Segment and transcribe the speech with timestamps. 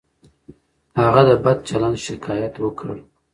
[1.01, 2.87] هغه د بد چلند شکایت وکړ.